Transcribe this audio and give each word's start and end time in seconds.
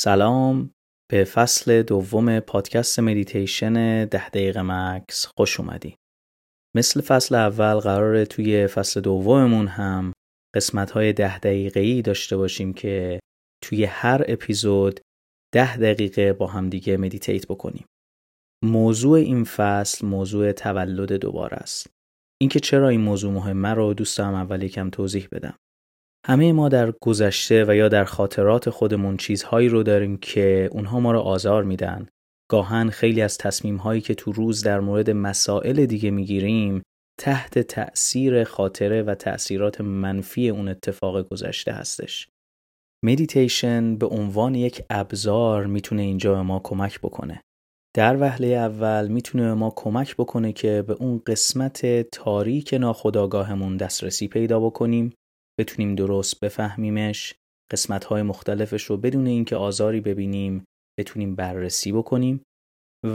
سلام 0.00 0.70
به 1.10 1.24
فصل 1.24 1.82
دوم 1.82 2.40
پادکست 2.40 2.98
مدیتیشن 2.98 4.04
ده 4.04 4.28
دقیقه 4.28 4.62
مکث 4.62 5.26
خوش 5.26 5.60
اومدی. 5.60 5.96
مثل 6.76 7.00
فصل 7.00 7.34
اول 7.34 7.74
قراره 7.74 8.24
توی 8.24 8.66
فصل 8.66 9.00
دوممون 9.00 9.66
هم 9.66 10.12
قسمت 10.54 10.90
های 10.90 11.12
ده 11.12 11.38
دقیقه 11.38 11.80
ای 11.80 12.02
داشته 12.02 12.36
باشیم 12.36 12.72
که 12.72 13.20
توی 13.64 13.84
هر 13.84 14.24
اپیزود 14.28 15.00
ده 15.54 15.76
دقیقه 15.76 16.32
با 16.32 16.46
هم 16.46 16.70
دیگه 16.70 16.96
meditate 16.96 17.46
بکنیم. 17.46 17.86
موضوع 18.64 19.18
این 19.18 19.44
فصل 19.44 20.06
موضوع 20.06 20.52
تولد 20.52 21.12
دوباره 21.12 21.56
است. 21.56 21.86
اینکه 22.40 22.60
چرا 22.60 22.88
این 22.88 23.00
موضوع 23.00 23.32
مهمه 23.32 23.68
رو 23.74 23.94
دوست 23.94 24.18
دارم 24.18 24.34
اول 24.34 24.62
یکم 24.62 24.90
توضیح 24.90 25.28
بدم. 25.32 25.54
همه 26.26 26.52
ما 26.52 26.68
در 26.68 26.90
گذشته 26.90 27.64
و 27.68 27.74
یا 27.74 27.88
در 27.88 28.04
خاطرات 28.04 28.70
خودمون 28.70 29.16
چیزهایی 29.16 29.68
رو 29.68 29.82
داریم 29.82 30.16
که 30.16 30.68
اونها 30.72 31.00
ما 31.00 31.12
رو 31.12 31.18
آزار 31.18 31.64
میدن. 31.64 32.06
گاهن 32.50 32.90
خیلی 32.90 33.22
از 33.22 33.38
تصمیم 33.38 33.76
هایی 33.76 34.00
که 34.00 34.14
تو 34.14 34.32
روز 34.32 34.62
در 34.62 34.80
مورد 34.80 35.10
مسائل 35.10 35.86
دیگه 35.86 36.10
می‌گیریم 36.10 36.82
تحت 37.20 37.58
تأثیر 37.58 38.44
خاطره 38.44 39.02
و 39.02 39.14
تأثیرات 39.14 39.80
منفی 39.80 40.48
اون 40.48 40.68
اتفاق 40.68 41.28
گذشته 41.28 41.72
هستش. 41.72 42.28
مدیتیشن 43.04 43.96
به 43.96 44.06
عنوان 44.06 44.54
یک 44.54 44.82
ابزار 44.90 45.66
می‌تونه 45.66 46.02
اینجا 46.02 46.34
به 46.34 46.42
ما 46.42 46.60
کمک 46.64 47.00
بکنه. 47.00 47.40
در 47.96 48.16
وهله 48.20 48.46
اول 48.46 49.08
می‌تونه 49.08 49.44
به 49.44 49.54
ما 49.54 49.72
کمک 49.76 50.16
بکنه 50.16 50.52
که 50.52 50.82
به 50.82 50.92
اون 50.92 51.22
قسمت 51.26 52.10
تاریک 52.10 52.74
ناخودآگاهمون 52.74 53.76
دسترسی 53.76 54.28
پیدا 54.28 54.60
بکنیم 54.60 55.12
بتونیم 55.58 55.94
درست 55.94 56.40
بفهمیمش 56.40 57.34
قسمت 57.72 58.04
های 58.04 58.22
مختلفش 58.22 58.84
رو 58.84 58.96
بدون 58.96 59.26
اینکه 59.26 59.56
آزاری 59.56 60.00
ببینیم 60.00 60.64
بتونیم 60.98 61.34
بررسی 61.34 61.92
بکنیم 61.92 62.42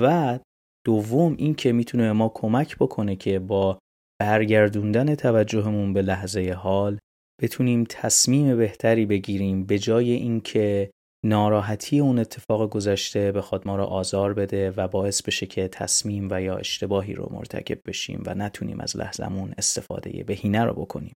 و 0.02 0.39
دوم 0.85 1.35
این 1.38 1.55
که 1.55 1.72
می‌تونه 1.72 2.11
ما 2.11 2.30
کمک 2.30 2.75
بکنه 2.77 3.16
که 3.16 3.39
با 3.39 3.80
برگردوندن 4.22 5.16
توجهمون 5.16 5.94
به 5.94 6.02
لحظه 6.02 6.52
حال 6.52 7.00
بتونیم 7.41 7.83
تصمیم 7.89 8.57
بهتری 8.57 9.05
بگیریم 9.05 9.66
به 9.66 9.80
جای 9.80 10.11
اینکه 10.11 10.91
ناراحتی 11.25 12.00
اون 12.00 12.19
اتفاق 12.19 12.69
گذشته 12.69 13.31
بخواد 13.31 13.67
ما 13.67 13.75
رو 13.75 13.83
آزار 13.83 14.33
بده 14.33 14.72
و 14.72 14.88
باعث 14.88 15.22
بشه 15.22 15.45
که 15.45 15.67
تصمیم 15.67 16.28
و 16.31 16.41
یا 16.41 16.57
اشتباهی 16.57 17.13
رو 17.13 17.30
مرتکب 17.31 17.80
بشیم 17.85 18.23
و 18.25 18.35
نتونیم 18.35 18.80
از 18.80 18.97
لحظمون 18.97 19.53
استفاده 19.57 20.23
بهینه 20.23 20.63
رو 20.63 20.73
بکنیم. 20.73 21.13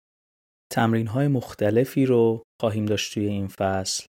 تمرین 0.72 1.06
های 1.06 1.28
مختلفی 1.28 2.06
رو 2.06 2.42
خواهیم 2.60 2.86
داشت 2.86 3.14
توی 3.14 3.26
این 3.26 3.48
فصل. 3.48 4.06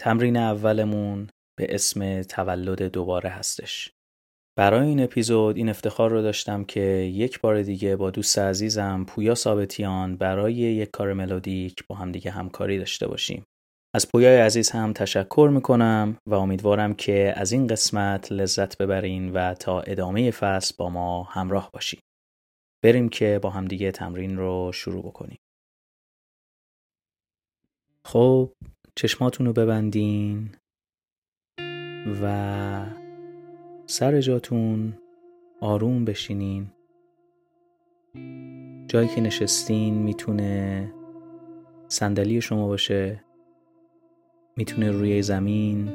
تمرین 0.00 0.36
اولمون 0.36 1.28
به 1.58 1.74
اسم 1.74 2.22
تولد 2.22 2.82
دوباره 2.82 3.30
هستش. 3.30 3.90
برای 4.58 4.88
این 4.88 5.02
اپیزود 5.02 5.56
این 5.56 5.68
افتخار 5.68 6.10
رو 6.10 6.22
داشتم 6.22 6.64
که 6.64 6.80
یک 7.14 7.40
بار 7.40 7.62
دیگه 7.62 7.96
با 7.96 8.10
دوست 8.10 8.38
عزیزم 8.38 9.04
پویا 9.08 9.34
ثابتیان 9.34 10.16
برای 10.16 10.54
یک 10.54 10.90
کار 10.90 11.12
ملودیک 11.12 11.86
با 11.86 11.96
هم 11.96 12.12
دیگه 12.12 12.30
همکاری 12.30 12.78
داشته 12.78 13.08
باشیم. 13.08 13.44
از 13.94 14.08
پویای 14.08 14.40
عزیز 14.40 14.70
هم 14.70 14.92
تشکر 14.92 15.50
می‌کنم 15.52 16.16
و 16.28 16.34
امیدوارم 16.34 16.94
که 16.94 17.32
از 17.36 17.52
این 17.52 17.66
قسمت 17.66 18.32
لذت 18.32 18.78
ببرین 18.78 19.32
و 19.32 19.54
تا 19.54 19.80
ادامه 19.80 20.30
فصل 20.30 20.74
با 20.78 20.90
ما 20.90 21.22
همراه 21.22 21.70
باشین. 21.72 22.00
بریم 22.84 23.08
که 23.08 23.40
با 23.42 23.50
هم 23.50 23.64
دیگه 23.64 23.90
تمرین 23.90 24.36
رو 24.36 24.70
شروع 24.74 25.02
بکنیم. 25.02 25.38
خب 28.04 28.52
چشماتون 28.94 29.46
رو 29.46 29.52
ببندین 29.52 30.50
و 32.22 32.86
سر 33.86 34.20
جاتون 34.20 34.94
آروم 35.60 36.04
بشینین. 36.04 36.66
جایی 38.88 39.08
که 39.08 39.20
نشستین 39.20 39.94
می‌تونه 39.94 40.92
صندلی 41.88 42.40
شما 42.40 42.66
باشه 42.66 43.24
می‌تونه 44.56 44.90
روی 44.90 45.22
زمین 45.22 45.88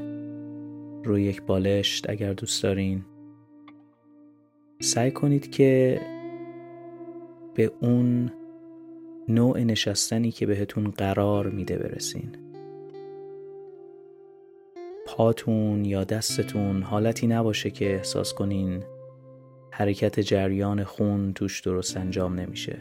روی 1.04 1.24
یک 1.24 1.42
بالشت 1.42 2.10
اگر 2.10 2.34
دوست 2.34 2.64
دارین. 2.64 3.06
سعی 4.82 5.12
کنید 5.12 5.52
که 5.52 6.02
به 7.56 7.72
اون 7.82 8.32
نوع 9.30 9.60
نشستنی 9.60 10.32
که 10.32 10.46
بهتون 10.46 10.92
قرار 10.92 11.50
میده 11.50 11.78
برسین. 11.78 12.38
پاتون 15.08 15.86
یا 15.86 16.04
دستتون 16.04 16.82
حالتی 16.82 17.28
نباشه 17.28 17.70
که 17.70 17.96
احساس 17.96 18.34
کنین 18.34 18.84
حرکت 19.72 20.20
جریان 20.20 20.84
خون 20.84 21.34
توش 21.34 21.62
درست 21.62 21.98
انجام 21.98 22.40
نمیشه. 22.40 22.80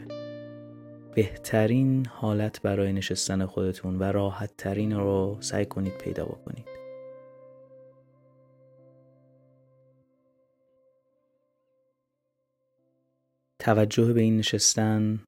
بهترین 1.15 2.05
حالت 2.05 2.61
برای 2.61 2.93
نشستن 2.93 3.45
خودتون 3.45 3.99
و 3.99 4.03
راحت 4.03 4.57
ترین 4.57 4.91
رو 4.91 5.37
سعی 5.39 5.65
کنید 5.65 5.97
پیدا 5.97 6.25
بکنید. 6.25 6.67
توجه 13.59 14.13
به 14.13 14.21
این 14.21 14.37
نشستن 14.37 15.19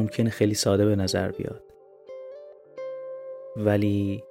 ممکنه 0.00 0.30
خیلی 0.30 0.54
ساده 0.54 0.86
به 0.86 0.96
نظر 0.96 1.30
بیاد. 1.30 1.62
ولی 3.56 4.24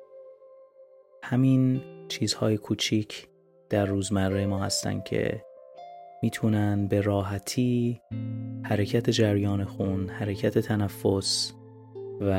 همین 1.23 1.81
چیزهای 2.07 2.57
کوچیک 2.57 3.27
در 3.69 3.85
روزمره 3.85 4.45
ما 4.45 4.59
هستن 4.59 5.01
که 5.01 5.45
می‌تونن 6.23 6.87
به 6.87 7.01
راحتی 7.01 8.01
حرکت 8.63 9.09
جریان 9.09 9.63
خون، 9.63 10.09
حرکت 10.09 10.59
تنفس 10.59 11.53
و 12.21 12.33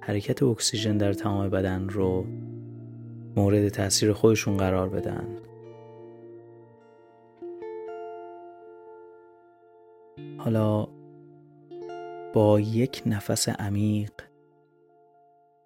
حرکت 0.00 0.42
اکسیژن 0.42 0.96
در 0.96 1.12
تمام 1.12 1.48
بدن 1.48 1.88
رو 1.88 2.26
مورد 3.36 3.68
تاثیر 3.68 4.12
خودشون 4.12 4.56
قرار 4.56 4.88
بدن. 4.88 5.36
حالا 10.38 10.88
با 12.32 12.60
یک 12.60 13.02
نفس 13.06 13.48
عمیق 13.48 14.12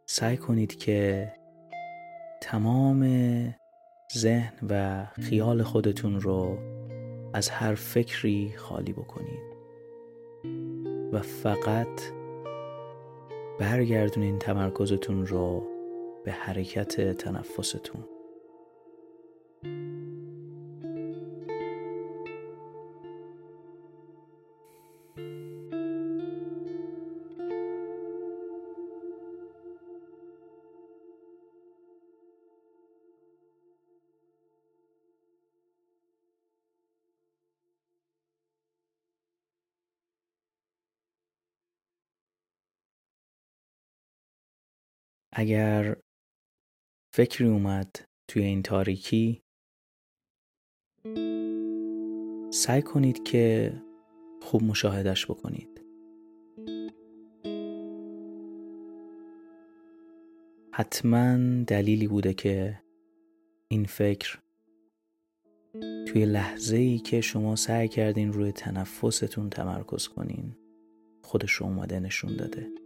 سعی 0.07 0.37
کنید 0.37 0.77
که 0.77 1.33
تمام 2.41 3.05
ذهن 4.17 4.53
و 4.71 5.05
خیال 5.07 5.63
خودتون 5.63 6.21
رو 6.21 6.59
از 7.33 7.49
هر 7.49 7.75
فکری 7.75 8.53
خالی 8.57 8.93
بکنید 8.93 9.55
و 11.13 11.21
فقط 11.21 12.01
برگردونین 13.59 14.39
تمرکزتون 14.39 15.27
رو 15.27 15.67
به 16.25 16.33
حرکت 16.33 17.17
تنفستون. 17.17 18.14
اگر 45.37 45.97
فکری 47.15 47.49
اومد 47.49 47.97
توی 48.29 48.43
این 48.43 48.63
تاریکی 48.63 49.43
سعی 52.51 52.83
کنید 52.83 53.25
که 53.25 53.73
خوب 54.43 54.63
مشاهدش 54.63 55.27
بکنید. 55.27 55.81
حتما 60.73 61.65
دلیلی 61.65 62.09
بوده 62.09 62.35
که 62.35 62.81
این 63.69 63.85
فکر 63.85 64.39
توی 66.07 66.25
لحظه 66.25 66.77
ای 66.77 66.99
که 66.99 67.21
شما 67.21 67.57
سعی 67.57 67.89
کردین 67.89 68.33
روی 68.33 68.53
تنفستون 68.53 69.51
تمرکز 69.51 70.09
کنین 70.09 70.57
خودش 71.23 71.53
رو 71.53 71.67
اومده 71.67 72.01
نشون 72.01 72.37
داده. 72.37 72.84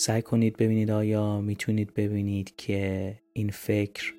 سعی 0.00 0.22
کنید 0.22 0.56
ببینید 0.56 0.90
آیا 0.90 1.40
می‌تونید 1.40 1.94
ببینید 1.94 2.56
که 2.56 3.14
این 3.32 3.50
فکر 3.50 4.14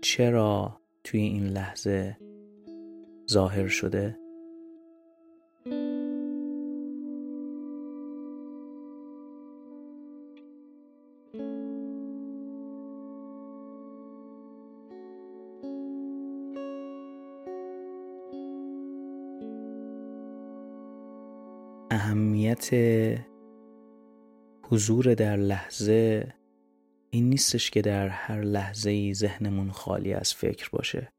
چرا 0.00 0.80
توی 1.04 1.20
این 1.20 1.46
لحظه 1.46 2.16
ظاهر 3.30 3.68
شده. 3.68 4.16
اهمیت 21.90 22.70
حضور 24.72 25.14
در 25.14 25.36
لحظه 25.36 26.32
این 27.10 27.28
نیستش 27.28 27.70
که 27.70 27.82
در 27.82 28.08
هر 28.08 28.40
لحظه 28.40 28.90
ای 28.90 29.14
ذهنمون 29.14 29.70
خالی 29.70 30.12
از 30.12 30.34
فکر 30.34 30.70
باشه. 30.70 31.12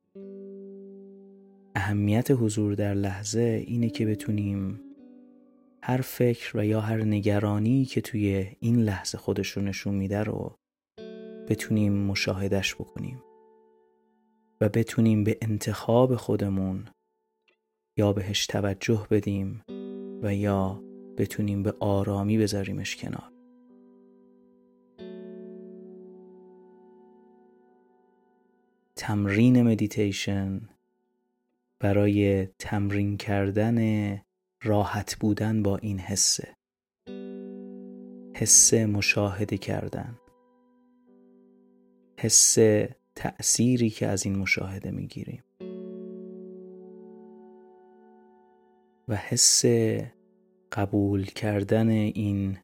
اهمیت 1.76 2.32
حضور 2.32 2.76
در 2.76 2.94
لحظه 2.94 3.64
اینه 3.68 3.90
که 3.90 4.06
بتونیم 4.06 4.82
هر 5.84 6.02
فکر 6.02 6.58
و 6.58 6.66
یا 6.66 6.82
هر 6.82 7.04
نگرانی 7.04 7.86
که 7.86 8.02
توی 8.02 8.48
این 8.60 8.76
لحظه 8.76 9.18
خودش 9.18 9.50
رو 9.50 9.62
نشون 9.62 9.96
میده 9.96 10.24
رو 10.24 10.56
بتونیم 11.50 11.94
مشاهدش 11.94 12.76
بکنیم 12.76 13.22
و 14.62 14.70
بتونیم 14.70 15.24
به 15.24 15.38
انتخاب 15.42 16.16
خودمون 16.16 16.88
یا 17.98 18.14
بهش 18.14 18.46
توجه 18.46 19.08
بدیم 19.12 19.62
و 20.24 20.36
یا 20.36 20.84
بتونیم 21.18 21.64
به 21.64 21.74
آرامی 21.80 22.38
بذاریمش 22.38 22.96
کنار. 22.96 23.31
تمرین 29.02 29.64
مدیتیشن 29.64 30.62
برای 31.80 32.46
تمرین 32.46 33.18
کردن 33.18 34.22
راحت 34.64 35.16
بودن 35.20 35.64
با 35.64 35.78
این 35.78 36.00
حسه. 36.00 36.54
حس 38.36 38.74
مشاهده 38.74 39.58
کردن. 39.58 40.20
حس 42.20 42.58
تأثیری 43.16 43.90
که 43.90 44.08
از 44.08 44.26
این 44.26 44.38
مشاهده 44.38 44.92
می‌گیریم. 44.92 45.44
و 49.08 49.16
حس 49.16 49.66
قبول 50.72 51.26
کردن 51.26 51.90
این 51.90 52.58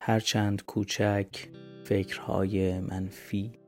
هرچند 0.00 0.64
کوچک 0.64 1.48
فکرهای 1.84 2.80
منفی. 2.80 3.61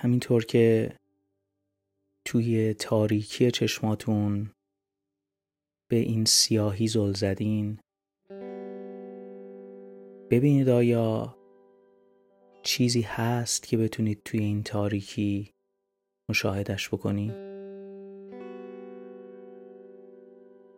همینطور 0.00 0.44
که 0.44 0.96
توی 2.26 2.74
تاریکی 2.74 3.50
چشماتون 3.50 4.50
به 5.90 5.96
این 5.96 6.24
سیاهی 6.24 6.88
زل 6.88 7.12
زدین 7.12 7.78
ببینید 10.30 10.68
آیا 10.68 11.36
چیزی 12.62 13.00
هست 13.00 13.66
که 13.66 13.76
بتونید 13.76 14.22
توی 14.24 14.40
این 14.40 14.62
تاریکی 14.62 15.50
مشاهدش 16.30 16.88
بکنید؟ 16.88 17.32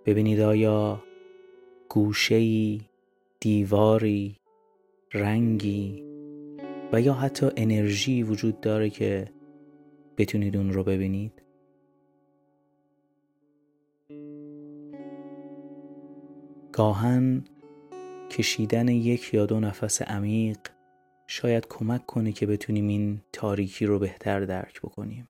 ببینید 0.07 0.41
آیا 0.41 1.05
گوشهی 1.89 2.81
دیواری 3.41 4.37
رنگی 5.15 6.05
و 6.93 7.01
یا 7.01 7.15
حتی 7.15 7.47
انرژی 7.57 8.23
وجود 8.23 8.61
داره 8.61 8.91
که 8.91 9.33
بتونید 10.17 10.57
اون 10.57 10.73
رو 10.73 10.85
ببینید؟ 10.85 11.43
گاهن 16.73 17.45
کشیدن 18.31 18.89
یک 18.89 19.35
یا 19.35 19.47
دو 19.47 19.61
نفس 19.61 20.03
عمیق 20.03 20.59
شاید 21.27 21.67
کمک 21.69 22.07
کنه 22.07 22.33
که 22.33 22.47
بتونیم 22.47 22.89
این 22.89 23.21
تاریکی 23.33 23.87
رو 23.87 23.99
بهتر 23.99 24.41
درک 24.41 24.81
بکنیم. 24.81 25.29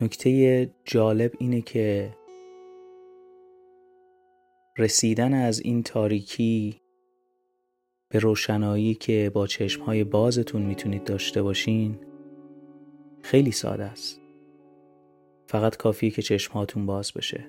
نکته 0.00 0.70
جالب 0.84 1.32
اینه 1.38 1.62
که 1.62 2.14
رسیدن 4.78 5.34
از 5.34 5.60
این 5.60 5.82
تاریکی 5.82 6.80
به 8.08 8.18
روشنایی 8.18 8.94
که 8.94 9.30
با 9.34 9.46
چشمهای 9.46 10.04
بازتون 10.04 10.62
می‌تونید 10.62 11.04
داشته 11.04 11.42
باشین 11.42 11.98
خیلی 13.22 13.52
ساده 13.52 13.84
است. 13.84 14.20
فقط 15.46 15.76
کافیه 15.76 16.10
که 16.10 16.22
چشمهاتون 16.22 16.86
باز 16.86 17.12
بشه. 17.12 17.48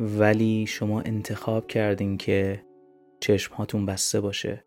ولی 0.00 0.66
شما 0.68 1.00
انتخاب 1.00 1.66
کردین 1.66 2.16
که 2.16 2.64
چشمهاتون 3.20 3.86
بسته 3.86 4.20
باشه. 4.20 4.64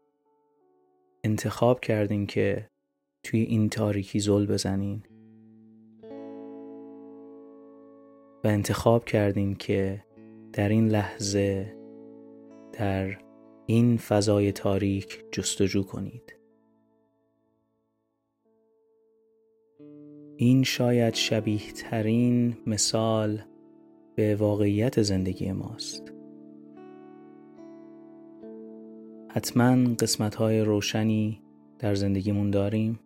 انتخاب 1.24 1.80
کردین 1.80 2.28
که 2.28 2.70
توی 3.24 3.40
این 3.42 3.70
تاریکی 3.70 4.20
زل 4.20 4.46
بزنین. 4.46 5.04
و 8.44 8.48
انتخاب 8.48 9.06
کردین 9.06 9.56
که 9.56 10.04
در 10.54 10.70
این 10.70 10.88
لحظه 10.88 11.76
در 12.74 13.18
این 13.66 13.98
فضای 13.98 14.52
تاریک 14.52 15.24
جستجو 15.32 15.84
کنید. 15.84 16.36
این 20.36 20.64
شاید 20.64 21.14
شبیه 21.14 21.72
ترین 21.72 22.58
مثال 22.68 23.42
به 24.16 24.36
واقعیت 24.36 25.02
زندگی 25.02 25.52
ماست. 25.52 26.14
حتما 29.30 29.94
قسمت 30.00 30.36
های 30.36 30.62
روشنی 30.62 31.42
در 31.80 31.96
زندگیمون 31.96 32.52
داریم 32.52 33.00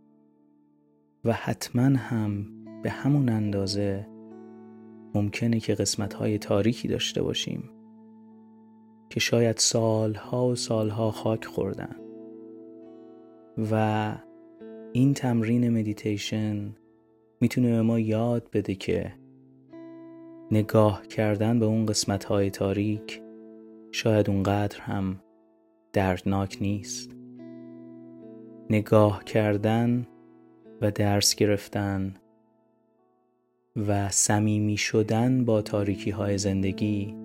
و 1.26 1.34
حتما 1.34 1.98
هم 1.98 2.46
به 2.84 2.90
همون 2.90 3.30
اندازه 3.30 4.13
ممکنه 5.14 5.60
که 5.60 5.76
قسمت 5.76 6.14
های 6.14 6.38
تاریکی 6.38 6.88
داشته 6.88 7.22
باشیم 7.22 7.70
که 9.10 9.20
شاید 9.20 9.58
سالها 9.58 10.48
و 10.48 10.56
سالها 10.56 11.12
خاک 11.12 11.46
خوردن. 11.46 11.96
و 13.72 14.16
این 14.92 15.14
تمرین 15.14 15.80
مدیتیشن 15.80 16.76
می‌تونه 17.42 17.72
به 17.72 17.82
ما 17.82 18.00
یاد 18.00 18.50
بده 18.54 18.76
که 18.76 19.14
نگاه 20.52 21.08
کردن 21.08 21.60
به 21.60 21.66
اون 21.66 21.86
قسمت 21.86 22.24
های 22.24 22.50
تاریک 22.50 23.22
شاید 23.92 24.30
اونقدر 24.30 24.80
هم 24.80 25.20
دردناک 25.94 26.58
نیست. 26.62 27.16
نگاه 28.70 29.24
کردن 29.24 30.08
و 30.82 30.92
درس 30.92 31.36
گرفتن 31.36 32.14
و 33.76 34.10
صمیمی 34.10 34.78
شدن 34.78 35.46
با 35.46 35.62
تاریکی 35.62 36.12
های 36.12 36.38
زندگی 36.38 37.16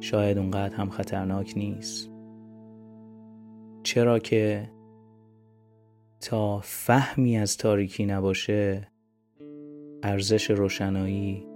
شاید 0.00 0.38
اونقدر 0.38 0.74
هم 0.74 0.90
خطرناک 0.90 1.52
نیست. 1.56 2.10
چرا 3.82 4.18
که 4.18 4.70
تا 6.20 6.60
فهمی 6.60 7.38
از 7.38 7.56
تاریکی 7.56 8.06
نباشه 8.06 8.88
ارزش 10.02 10.50
روشنایی 10.50 11.46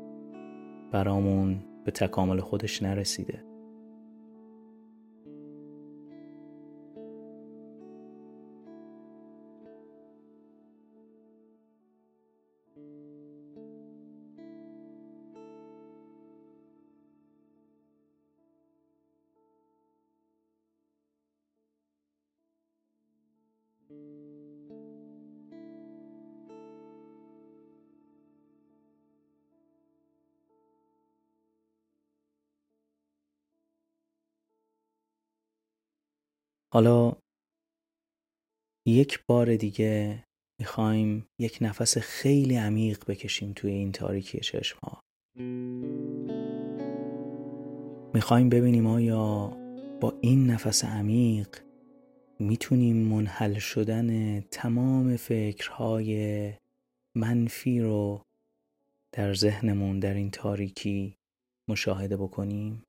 برامون 0.92 1.64
به 1.84 1.90
تکامل 1.90 2.40
خودش 2.40 2.82
نرسیده. 2.82 3.49
حالا 36.72 37.12
یک 38.86 39.24
بار 39.26 39.56
دیگه 39.56 40.24
می‌خوایم 40.60 41.26
یک 41.40 41.58
نفس 41.60 41.98
خیلی 41.98 42.56
عمیق 42.56 43.04
بکشیم 43.08 43.52
توی 43.52 43.72
این 43.72 43.92
تاریکی 43.92 44.40
چشم 44.40 44.78
ها. 44.82 45.00
می‌خوایم 48.14 48.48
ببینیم 48.48 48.86
آیا 48.86 49.46
با 50.00 50.18
این 50.20 50.46
نفس 50.46 50.84
عمیق 50.84 51.69
می‌تونیم 52.40 52.96
منحل 52.96 53.54
شدن 53.54 54.40
تمام 54.40 55.16
فکرهای 55.16 56.52
منفی 57.16 57.80
رو 57.80 58.22
در 59.12 59.34
ذهنمون 59.34 59.98
در 59.98 60.14
این 60.14 60.30
تاریکی 60.30 61.16
مشاهده 61.68 62.16
بکنیم؟ 62.16 62.82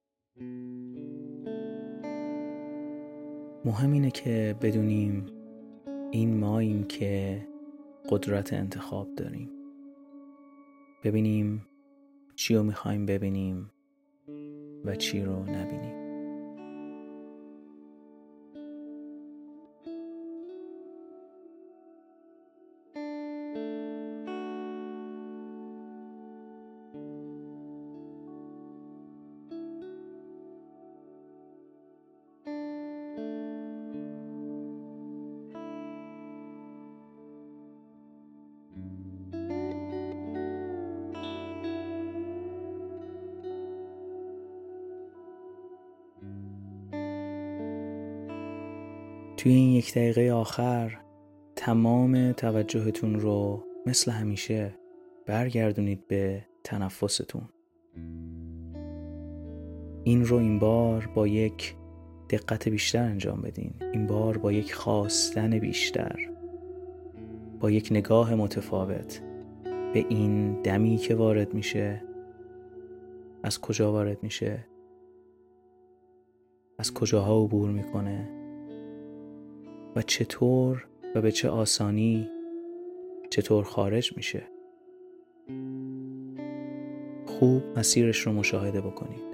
مهم 3.65 3.91
اینه 3.91 4.11
که 4.11 4.55
بدونیم 4.61 5.25
این 6.11 6.37
ماییم 6.37 6.83
که 6.83 7.41
قدرت 8.09 8.53
انتخاب 8.53 9.15
داریم. 9.15 9.49
ببینیم 11.03 11.67
چی 12.35 12.55
رو 12.55 12.63
می‌خوایم 12.63 13.05
ببینیم 13.05 13.71
و 14.85 14.95
چی 14.95 15.21
رو 15.21 15.43
نبینیم. 15.43 16.00
توی 49.41 49.53
این 49.53 49.69
یک 49.69 49.91
دقیقه 49.91 50.31
آخر 50.31 50.97
تمام 51.55 52.31
توجهتون 52.31 53.19
رو 53.19 53.63
مثل 53.85 54.11
همیشه 54.11 54.75
برگردونید 55.25 56.07
به 56.07 56.45
تنفستون. 56.63 57.49
این 60.03 60.25
رو 60.25 60.37
این 60.37 60.59
بار 60.59 61.09
با 61.15 61.27
یک 61.27 61.75
دقت 62.29 62.69
بیشتر 62.69 63.03
انجام 63.03 63.41
بدین. 63.41 63.73
این 63.93 64.07
بار 64.07 64.37
با 64.37 64.51
یک 64.51 64.73
خواستن 64.73 65.59
بیشتر. 65.59 66.29
با 67.59 67.71
یک 67.71 67.87
نگاه 67.91 68.35
متفاوت 68.35 69.21
به 69.93 70.05
این 70.09 70.61
دمی 70.61 70.97
که 70.97 71.15
وارد 71.15 71.53
میشه. 71.53 72.03
از 73.43 73.61
کجا 73.61 73.91
وارد 73.91 74.23
میشه؟ 74.23 74.65
از 76.79 76.93
کجاها 76.93 77.43
عبور 77.43 77.69
می‌کنه؟ 77.69 78.40
و 79.95 80.01
چطور 80.01 80.87
و 81.15 81.21
به 81.21 81.31
چه 81.31 81.49
آسانی 81.49 82.29
چطور 83.29 83.63
خارج 83.63 84.17
میشه. 84.17 84.43
خوب 87.25 87.63
مسیرش 87.77 88.19
رو 88.19 88.33
مشاهده 88.33 88.81
بکنید 88.81 89.30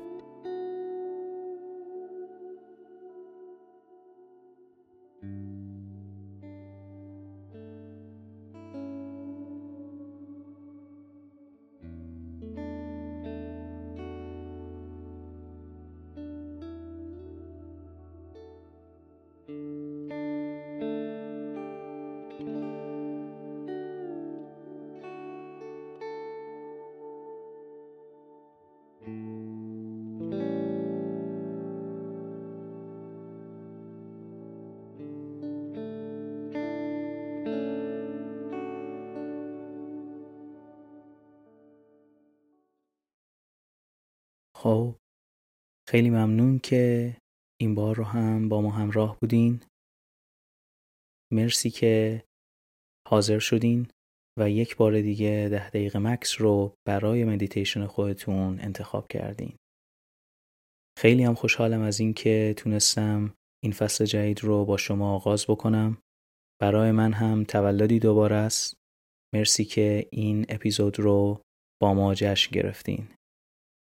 خیلی 45.98 46.10
ممنون 46.10 46.60
که 46.60 47.16
این 47.62 47.76
بار 47.76 47.96
رو 47.96 48.04
هم 48.04 48.50
با 48.50 48.62
ما 48.62 48.72
همراه 48.72 49.18
بودین. 49.20 49.64
مرسی 51.34 51.70
که 51.70 52.24
حاضر 53.08 53.40
شدین 53.40 53.88
و 54.40 54.50
یک 54.50 54.78
بار 54.78 55.02
دیگه 55.02 55.48
ده 55.52 55.70
دقیقه 55.70 56.00
مکس 56.00 56.42
رو 56.42 56.74
برای 56.88 57.24
مدیتیشن 57.24 57.86
خودتون 57.86 58.60
انتخاب 58.60 59.08
کردین. 59.08 59.56
خیلی 61.00 61.24
هم 61.24 61.34
خوشحالم 61.34 61.82
از 61.82 62.00
اینکه 62.00 62.54
تونستم 62.58 63.34
این 63.64 63.72
فصل 63.72 64.06
جدید 64.06 64.44
رو 64.44 64.66
با 64.66 64.78
شما 64.78 65.16
آغاز 65.16 65.46
بکنم. 65.48 65.98
برای 66.62 66.92
من 66.92 67.14
هم 67.14 67.44
تولدی 67.44 68.00
دوباره 68.00 68.36
است. 68.36 68.74
مرسی 69.36 69.66
که 69.66 70.08
این 70.12 70.46
اپیزود 70.50 71.00
رو 71.00 71.42
با 71.82 71.94
ما 71.94 72.16
جشن 72.16 72.52
گرفتین. 72.52 73.17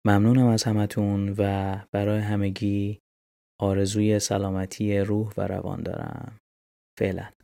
ممنونم 0.06 0.46
از 0.46 0.64
همتون 0.64 1.34
و 1.38 1.76
برای 1.92 2.20
همگی 2.20 3.00
آرزوی 3.60 4.18
سلامتی 4.18 4.98
روح 4.98 5.32
و 5.36 5.40
روان 5.46 5.82
دارم. 5.82 6.38
فعلا. 6.98 7.35